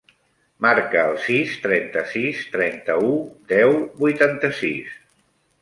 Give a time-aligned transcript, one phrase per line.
[0.65, 3.13] Marca el sis, trenta-sis, trenta-u,
[3.55, 5.01] deu, vuitanta-sis.